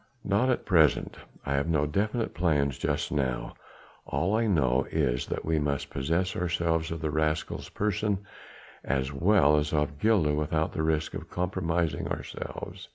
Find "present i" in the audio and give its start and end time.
0.65-1.53